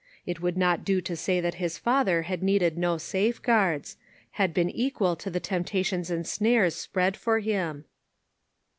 It 0.25 0.41
would 0.41 0.57
not 0.57 0.83
do 0.83 0.99
to 0.99 1.15
say 1.15 1.39
that 1.41 1.53
his 1.61 1.77
father 1.77 2.23
had 2.23 2.41
needed 2.41 2.75
no 2.75 2.97
safeguards— 2.97 3.97
had 4.41 4.51
been 4.51 4.71
equal 4.71 5.15
to 5.17 5.29
the 5.29 5.39
temptations 5.39 6.09
and 6.09 6.25
snares 6.25 6.73
spread 6.75 7.15
for 7.15 7.37
him. 7.37 7.85